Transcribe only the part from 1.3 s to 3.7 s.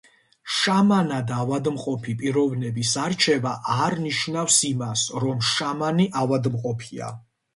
ავადმყოფი პიროვნების არჩევა